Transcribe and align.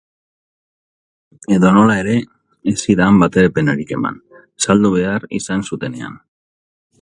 Edonola 1.57 1.97
ere, 2.03 2.15
ez 2.71 2.75
zidaan 2.85 3.21
batere 3.25 3.51
penarik 3.59 3.93
eman 3.99 4.19
saldu 4.67 4.93
behar 4.97 5.29
izan 5.43 5.69
zutenean. 5.71 6.19